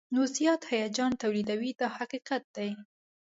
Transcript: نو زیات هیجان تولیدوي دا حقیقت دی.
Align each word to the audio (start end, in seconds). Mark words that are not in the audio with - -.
نو 0.13 0.21
زیات 0.35 0.61
هیجان 0.71 1.11
تولیدوي 1.21 1.71
دا 1.79 1.87
حقیقت 1.97 2.43
دی. 2.55 2.69